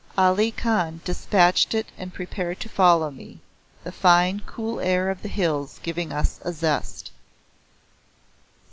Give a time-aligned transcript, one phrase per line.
[0.17, 3.37] Ali Khan despatched it and prepared to follow me,
[3.83, 7.11] the fine cool air of the hills giving us a zest.